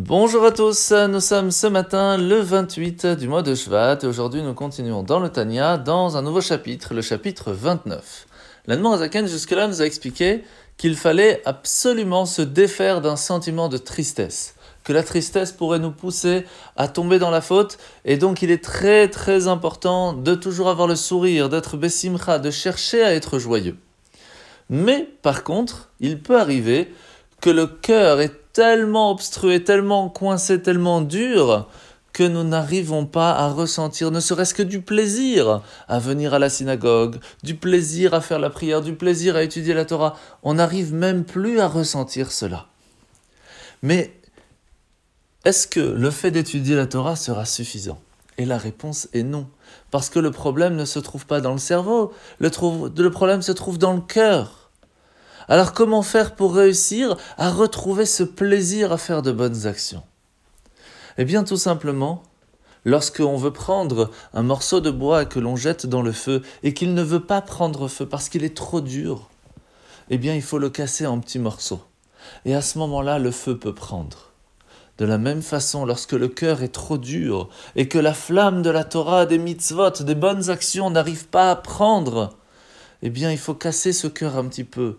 Bonjour 0.00 0.44
à 0.44 0.52
tous, 0.52 0.92
nous 0.92 1.18
sommes 1.18 1.50
ce 1.50 1.66
matin 1.66 2.16
le 2.16 2.38
28 2.38 3.04
du 3.18 3.26
mois 3.26 3.42
de 3.42 3.56
Shvat 3.56 3.98
et 4.04 4.06
aujourd'hui 4.06 4.42
nous 4.42 4.54
continuons 4.54 5.02
dans 5.02 5.18
le 5.18 5.28
Tanya 5.28 5.76
dans 5.76 6.16
un 6.16 6.22
nouveau 6.22 6.40
chapitre, 6.40 6.94
le 6.94 7.02
chapitre 7.02 7.50
29. 7.50 8.28
L'Anne 8.68 8.86
Azaken 8.86 9.26
jusque-là 9.26 9.66
nous 9.66 9.82
a 9.82 9.84
expliqué 9.84 10.44
qu'il 10.76 10.94
fallait 10.94 11.42
absolument 11.46 12.26
se 12.26 12.42
défaire 12.42 13.00
d'un 13.00 13.16
sentiment 13.16 13.68
de 13.68 13.76
tristesse, 13.76 14.54
que 14.84 14.92
la 14.92 15.02
tristesse 15.02 15.50
pourrait 15.50 15.80
nous 15.80 15.90
pousser 15.90 16.44
à 16.76 16.86
tomber 16.86 17.18
dans 17.18 17.30
la 17.32 17.40
faute 17.40 17.76
et 18.04 18.18
donc 18.18 18.40
il 18.40 18.52
est 18.52 18.62
très 18.62 19.08
très 19.08 19.48
important 19.48 20.12
de 20.12 20.36
toujours 20.36 20.68
avoir 20.68 20.86
le 20.86 20.94
sourire, 20.94 21.48
d'être 21.48 21.76
bessimcha, 21.76 22.38
de 22.38 22.52
chercher 22.52 23.02
à 23.02 23.16
être 23.16 23.40
joyeux. 23.40 23.76
Mais 24.70 25.08
par 25.22 25.42
contre, 25.42 25.90
il 25.98 26.22
peut 26.22 26.38
arriver 26.38 26.88
que 27.40 27.50
le 27.50 27.66
cœur 27.66 28.20
est 28.20 28.47
tellement 28.58 29.12
obstrué, 29.12 29.62
tellement 29.62 30.08
coincé, 30.08 30.60
tellement 30.60 31.00
dur 31.00 31.68
que 32.12 32.24
nous 32.24 32.42
n'arrivons 32.42 33.06
pas 33.06 33.30
à 33.30 33.50
ressentir 33.50 34.10
ne 34.10 34.18
serait-ce 34.18 34.52
que 34.52 34.64
du 34.64 34.80
plaisir 34.80 35.62
à 35.86 36.00
venir 36.00 36.34
à 36.34 36.40
la 36.40 36.50
synagogue, 36.50 37.20
du 37.44 37.54
plaisir 37.54 38.14
à 38.14 38.20
faire 38.20 38.40
la 38.40 38.50
prière, 38.50 38.82
du 38.82 38.96
plaisir 38.96 39.36
à 39.36 39.44
étudier 39.44 39.74
la 39.74 39.84
Torah. 39.84 40.16
On 40.42 40.54
n'arrive 40.54 40.92
même 40.92 41.24
plus 41.24 41.60
à 41.60 41.68
ressentir 41.68 42.32
cela. 42.32 42.66
Mais 43.84 44.12
est-ce 45.44 45.68
que 45.68 45.78
le 45.78 46.10
fait 46.10 46.32
d'étudier 46.32 46.74
la 46.74 46.88
Torah 46.88 47.14
sera 47.14 47.44
suffisant? 47.44 48.00
Et 48.38 48.44
la 48.44 48.58
réponse 48.58 49.08
est 49.12 49.22
non. 49.22 49.46
Parce 49.92 50.10
que 50.10 50.18
le 50.18 50.32
problème 50.32 50.74
ne 50.74 50.84
se 50.84 50.98
trouve 50.98 51.26
pas 51.26 51.40
dans 51.40 51.52
le 51.52 51.58
cerveau, 51.58 52.12
le, 52.40 52.50
le 53.00 53.10
problème 53.12 53.40
se 53.40 53.52
trouve 53.52 53.78
dans 53.78 53.92
le 53.92 54.00
cœur. 54.00 54.57
Alors 55.50 55.72
comment 55.72 56.02
faire 56.02 56.34
pour 56.34 56.54
réussir 56.54 57.16
à 57.38 57.50
retrouver 57.50 58.04
ce 58.04 58.22
plaisir 58.22 58.92
à 58.92 58.98
faire 58.98 59.22
de 59.22 59.32
bonnes 59.32 59.66
actions? 59.66 60.02
Eh 61.16 61.24
bien 61.24 61.42
tout 61.42 61.56
simplement, 61.56 62.22
lorsqu'on 62.84 63.38
veut 63.38 63.52
prendre 63.52 64.10
un 64.34 64.42
morceau 64.42 64.80
de 64.80 64.90
bois 64.90 65.24
que 65.24 65.38
l'on 65.38 65.56
jette 65.56 65.86
dans 65.86 66.02
le 66.02 66.12
feu 66.12 66.42
et 66.62 66.74
qu'il 66.74 66.92
ne 66.92 67.02
veut 67.02 67.24
pas 67.24 67.40
prendre 67.40 67.88
feu 67.88 68.04
parce 68.04 68.28
qu'il 68.28 68.44
est 68.44 68.54
trop 68.54 68.82
dur, 68.82 69.30
eh 70.10 70.18
bien 70.18 70.34
il 70.34 70.42
faut 70.42 70.58
le 70.58 70.68
casser 70.68 71.06
en 71.06 71.18
petits 71.18 71.38
morceaux. 71.38 71.80
Et 72.44 72.54
à 72.54 72.60
ce 72.60 72.76
moment-là, 72.78 73.18
le 73.18 73.30
feu 73.30 73.58
peut 73.58 73.74
prendre. 73.74 74.32
De 74.98 75.06
la 75.06 75.16
même 75.16 75.42
façon, 75.42 75.86
lorsque 75.86 76.12
le 76.12 76.28
cœur 76.28 76.62
est 76.62 76.74
trop 76.74 76.98
dur 76.98 77.48
et 77.74 77.88
que 77.88 77.98
la 77.98 78.12
flamme 78.12 78.60
de 78.60 78.70
la 78.70 78.84
Torah, 78.84 79.24
des 79.24 79.38
mitzvot, 79.38 80.02
des 80.02 80.14
bonnes 80.14 80.50
actions 80.50 80.90
n'arrive 80.90 81.28
pas 81.28 81.50
à 81.50 81.56
prendre, 81.56 82.36
eh 83.00 83.08
bien 83.08 83.32
il 83.32 83.38
faut 83.38 83.54
casser 83.54 83.94
ce 83.94 84.08
cœur 84.08 84.36
un 84.36 84.44
petit 84.44 84.64
peu 84.64 84.98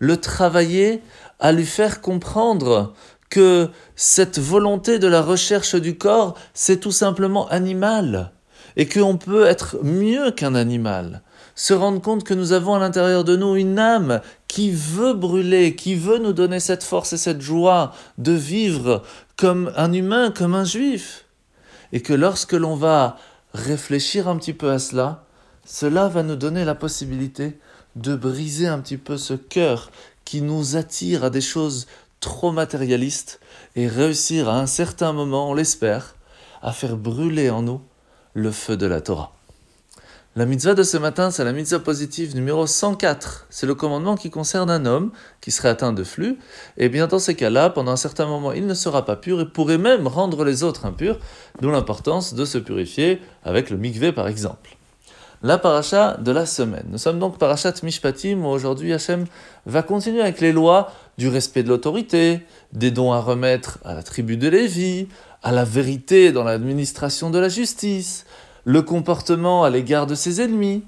le 0.00 0.16
travailler 0.16 1.02
à 1.38 1.52
lui 1.52 1.64
faire 1.64 2.00
comprendre 2.00 2.94
que 3.30 3.68
cette 3.94 4.40
volonté 4.40 4.98
de 4.98 5.06
la 5.06 5.22
recherche 5.22 5.76
du 5.76 5.96
corps, 5.96 6.36
c'est 6.52 6.80
tout 6.80 6.90
simplement 6.90 7.48
animal, 7.48 8.32
et 8.76 8.88
qu'on 8.88 9.16
peut 9.16 9.46
être 9.46 9.78
mieux 9.84 10.32
qu'un 10.32 10.56
animal. 10.56 11.22
Se 11.54 11.74
rendre 11.74 12.00
compte 12.00 12.24
que 12.24 12.34
nous 12.34 12.52
avons 12.52 12.74
à 12.74 12.78
l'intérieur 12.78 13.22
de 13.22 13.36
nous 13.36 13.54
une 13.54 13.78
âme 13.78 14.20
qui 14.48 14.72
veut 14.72 15.12
brûler, 15.12 15.76
qui 15.76 15.94
veut 15.94 16.18
nous 16.18 16.32
donner 16.32 16.58
cette 16.58 16.82
force 16.82 17.12
et 17.12 17.18
cette 17.18 17.42
joie 17.42 17.92
de 18.18 18.32
vivre 18.32 19.02
comme 19.36 19.70
un 19.76 19.92
humain, 19.92 20.30
comme 20.30 20.54
un 20.54 20.64
juif. 20.64 21.26
Et 21.92 22.00
que 22.00 22.14
lorsque 22.14 22.52
l'on 22.52 22.76
va 22.76 23.16
réfléchir 23.52 24.28
un 24.28 24.36
petit 24.36 24.54
peu 24.54 24.70
à 24.70 24.78
cela, 24.78 25.24
cela 25.66 26.08
va 26.08 26.22
nous 26.22 26.36
donner 26.36 26.64
la 26.64 26.74
possibilité 26.74 27.58
de 27.96 28.14
briser 28.14 28.66
un 28.66 28.78
petit 28.78 28.96
peu 28.96 29.16
ce 29.16 29.34
cœur 29.34 29.90
qui 30.24 30.42
nous 30.42 30.76
attire 30.76 31.24
à 31.24 31.30
des 31.30 31.40
choses 31.40 31.86
trop 32.20 32.52
matérialistes 32.52 33.40
et 33.76 33.88
réussir 33.88 34.48
à 34.48 34.60
un 34.60 34.66
certain 34.66 35.12
moment, 35.12 35.50
on 35.50 35.54
l'espère, 35.54 36.14
à 36.62 36.72
faire 36.72 36.96
brûler 36.96 37.50
en 37.50 37.62
nous 37.62 37.80
le 38.34 38.50
feu 38.50 38.76
de 38.76 38.86
la 38.86 39.00
Torah. 39.00 39.32
La 40.36 40.46
mitzvah 40.46 40.74
de 40.74 40.84
ce 40.84 40.96
matin, 40.96 41.32
c'est 41.32 41.42
la 41.42 41.52
mitzvah 41.52 41.80
positive 41.80 42.36
numéro 42.36 42.64
104. 42.64 43.46
C'est 43.50 43.66
le 43.66 43.74
commandement 43.74 44.14
qui 44.14 44.30
concerne 44.30 44.70
un 44.70 44.86
homme 44.86 45.10
qui 45.40 45.50
serait 45.50 45.70
atteint 45.70 45.92
de 45.92 46.04
flux. 46.04 46.38
Et 46.76 46.88
bien 46.88 47.08
dans 47.08 47.18
ces 47.18 47.34
cas-là, 47.34 47.68
pendant 47.68 47.90
un 47.90 47.96
certain 47.96 48.26
moment, 48.26 48.52
il 48.52 48.66
ne 48.68 48.74
sera 48.74 49.04
pas 49.04 49.16
pur 49.16 49.40
et 49.40 49.48
pourrait 49.48 49.76
même 49.76 50.06
rendre 50.06 50.44
les 50.44 50.62
autres 50.62 50.86
impurs, 50.86 51.18
d'où 51.60 51.70
l'importance 51.70 52.34
de 52.34 52.44
se 52.44 52.58
purifier 52.58 53.20
avec 53.42 53.70
le 53.70 53.76
mikveh 53.76 54.12
par 54.12 54.28
exemple 54.28 54.76
la 55.42 55.58
paracha 55.58 56.16
de 56.18 56.32
la 56.32 56.44
semaine. 56.46 56.86
Nous 56.90 56.98
sommes 56.98 57.18
donc 57.18 57.38
parachat 57.38 57.72
Mishpatim 57.82 58.44
où 58.44 58.48
aujourd'hui 58.48 58.92
Hachem 58.92 59.24
va 59.66 59.82
continuer 59.82 60.20
avec 60.20 60.40
les 60.40 60.52
lois 60.52 60.92
du 61.18 61.28
respect 61.28 61.62
de 61.62 61.68
l'autorité, 61.68 62.40
des 62.72 62.90
dons 62.90 63.12
à 63.12 63.20
remettre 63.20 63.78
à 63.84 63.94
la 63.94 64.02
tribu 64.02 64.36
de 64.36 64.48
Lévi, 64.48 65.08
à 65.42 65.52
la 65.52 65.64
vérité 65.64 66.32
dans 66.32 66.44
l'administration 66.44 67.30
de 67.30 67.38
la 67.38 67.48
justice, 67.48 68.26
le 68.64 68.82
comportement 68.82 69.64
à 69.64 69.70
l'égard 69.70 70.06
de 70.06 70.14
ses 70.14 70.42
ennemis, 70.42 70.84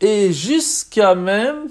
et 0.00 0.32
jusqu'à 0.32 1.14
même, 1.14 1.68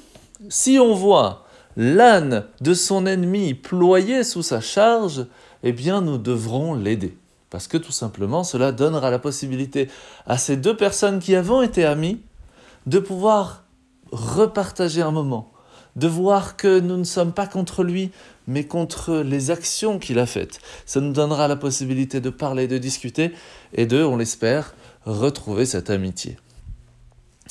si 0.50 0.80
on 0.80 0.94
voit 0.94 1.46
l'âne 1.76 2.46
de 2.62 2.74
son 2.74 3.06
ennemi 3.06 3.54
ployé 3.56 4.24
sous 4.24 4.44
sa 4.44 4.62
charge, 4.62 5.26
eh 5.64 5.72
bien 5.72 6.02
nous 6.02 6.18
devrons 6.18 6.76
l'aider. 6.76 7.18
Parce 7.52 7.68
que 7.68 7.78
tout 7.78 7.92
simplement, 7.92 8.44
cela 8.44 8.72
donnera 8.72 9.12
la 9.12 9.20
possibilité 9.20 9.90
à 10.26 10.40
ces 10.40 10.56
deux 10.56 10.76
personnes 10.76 11.20
qui 11.20 11.36
avons 11.36 11.62
été 11.62 11.86
amies 11.86 12.22
de 12.88 12.98
pouvoir 12.98 13.66
repartager 14.12 15.02
un 15.02 15.12
moment, 15.12 15.52
de 15.98 16.08
voir 16.08 16.56
que 16.56 16.80
nous 16.80 16.98
ne 16.98 17.04
sommes 17.04 17.34
pas 17.34 17.48
contre 17.48 17.84
lui, 17.84 18.12
mais 18.48 18.64
contre 18.64 19.18
les 19.18 19.52
actions 19.52 20.00
qu'il 20.00 20.18
a 20.18 20.26
faites. 20.26 20.60
Ça 20.86 21.02
nous 21.02 21.12
donnera 21.12 21.50
la 21.50 21.58
possibilité 21.58 22.22
de 22.22 22.30
parler, 22.30 22.70
de 22.70 22.78
discuter 22.78 23.34
et 23.74 23.86
de, 23.86 24.02
on 24.02 24.16
l'espère, 24.16 24.74
retrouver 25.06 25.66
cette 25.66 25.90
amitié. 25.90 26.38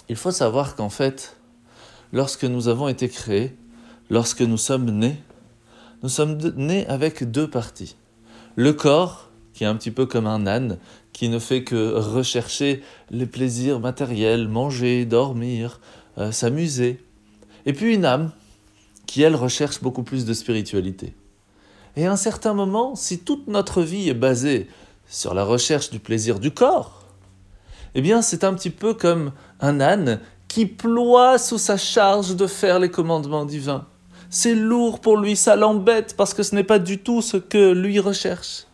Il 0.08 0.16
faut 0.16 0.32
savoir 0.32 0.76
qu'en 0.76 0.90
fait, 0.90 1.36
lorsque 2.14 2.44
nous 2.44 2.68
avons 2.68 2.88
été 2.88 3.10
créés, 3.10 3.54
lorsque 4.08 4.40
nous 4.40 4.56
sommes 4.56 4.90
nés, 4.90 5.22
nous 6.02 6.08
sommes 6.08 6.38
nés 6.56 6.86
avec 6.86 7.30
deux 7.30 7.50
parties. 7.50 7.96
Le 8.56 8.72
corps, 8.72 9.29
qui 9.60 9.64
est 9.64 9.66
un 9.66 9.76
petit 9.76 9.90
peu 9.90 10.06
comme 10.06 10.26
un 10.26 10.46
âne, 10.46 10.78
qui 11.12 11.28
ne 11.28 11.38
fait 11.38 11.64
que 11.64 11.92
rechercher 11.92 12.82
les 13.10 13.26
plaisirs 13.26 13.78
matériels, 13.78 14.48
manger, 14.48 15.04
dormir, 15.04 15.80
euh, 16.16 16.32
s'amuser. 16.32 17.04
Et 17.66 17.74
puis 17.74 17.94
une 17.94 18.06
âme, 18.06 18.32
qui 19.04 19.20
elle 19.20 19.36
recherche 19.36 19.82
beaucoup 19.82 20.02
plus 20.02 20.24
de 20.24 20.32
spiritualité. 20.32 21.12
Et 21.94 22.06
à 22.06 22.12
un 22.12 22.16
certain 22.16 22.54
moment, 22.54 22.96
si 22.96 23.18
toute 23.18 23.48
notre 23.48 23.82
vie 23.82 24.08
est 24.08 24.14
basée 24.14 24.66
sur 25.06 25.34
la 25.34 25.44
recherche 25.44 25.90
du 25.90 25.98
plaisir 25.98 26.40
du 26.40 26.52
corps, 26.52 27.04
eh 27.94 28.00
bien 28.00 28.22
c'est 28.22 28.44
un 28.44 28.54
petit 28.54 28.70
peu 28.70 28.94
comme 28.94 29.30
un 29.60 29.78
âne 29.82 30.20
qui 30.48 30.64
ploie 30.64 31.36
sous 31.36 31.58
sa 31.58 31.76
charge 31.76 32.34
de 32.34 32.46
faire 32.46 32.78
les 32.78 32.90
commandements 32.90 33.44
divins. 33.44 33.84
C'est 34.30 34.54
lourd 34.54 35.00
pour 35.00 35.18
lui, 35.18 35.36
ça 35.36 35.54
l'embête 35.54 36.16
parce 36.16 36.32
que 36.32 36.42
ce 36.42 36.54
n'est 36.54 36.64
pas 36.64 36.78
du 36.78 36.96
tout 36.96 37.20
ce 37.20 37.36
que 37.36 37.72
lui 37.72 38.00
recherche 38.00 38.64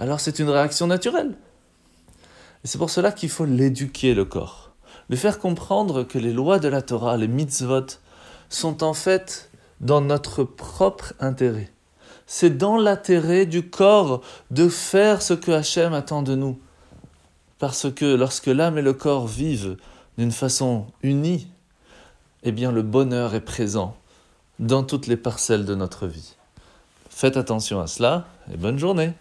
alors 0.00 0.18
c'est 0.18 0.38
une 0.38 0.48
réaction 0.48 0.86
naturelle. 0.86 1.34
Et 2.64 2.66
c'est 2.66 2.78
pour 2.78 2.88
cela 2.88 3.12
qu'il 3.12 3.28
faut 3.28 3.44
l'éduquer, 3.44 4.14
le 4.14 4.24
corps. 4.24 4.72
Lui 5.10 5.18
faire 5.18 5.38
comprendre 5.38 6.04
que 6.04 6.18
les 6.18 6.32
lois 6.32 6.58
de 6.58 6.68
la 6.68 6.80
Torah, 6.80 7.18
les 7.18 7.28
mitzvot, 7.28 7.86
sont 8.48 8.82
en 8.82 8.94
fait 8.94 9.50
dans 9.80 10.00
notre 10.00 10.42
propre 10.42 11.12
intérêt. 11.20 11.70
C'est 12.26 12.56
dans 12.56 12.78
l'intérêt 12.78 13.44
du 13.44 13.68
corps 13.68 14.22
de 14.50 14.68
faire 14.70 15.20
ce 15.20 15.34
que 15.34 15.52
Hachem 15.52 15.92
attend 15.92 16.22
de 16.22 16.34
nous. 16.34 16.58
Parce 17.58 17.92
que 17.92 18.14
lorsque 18.14 18.46
l'âme 18.46 18.78
et 18.78 18.82
le 18.82 18.94
corps 18.94 19.26
vivent 19.26 19.76
d'une 20.16 20.32
façon 20.32 20.86
unie, 21.02 21.48
eh 22.42 22.52
bien 22.52 22.72
le 22.72 22.82
bonheur 22.82 23.34
est 23.34 23.40
présent 23.44 23.96
dans 24.60 24.82
toutes 24.82 25.08
les 25.08 25.18
parcelles 25.18 25.66
de 25.66 25.74
notre 25.74 26.06
vie. 26.06 26.36
Faites 27.10 27.36
attention 27.36 27.80
à 27.80 27.86
cela 27.86 28.26
et 28.50 28.56
bonne 28.56 28.78
journée 28.78 29.12